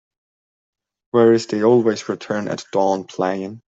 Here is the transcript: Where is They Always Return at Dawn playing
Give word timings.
Where 1.11 1.31
is 1.31 1.45
They 1.45 1.61
Always 1.61 2.09
Return 2.09 2.47
at 2.47 2.65
Dawn 2.71 3.03
playing 3.03 3.61